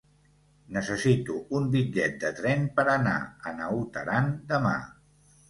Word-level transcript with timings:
Necessito 0.77 1.35
un 1.59 1.67
bitllet 1.75 2.17
de 2.23 2.31
tren 2.41 2.65
per 2.81 2.87
anar 2.95 3.15
a 3.45 3.55
Naut 3.61 4.01
Aran 4.05 4.35
demà. 4.55 4.75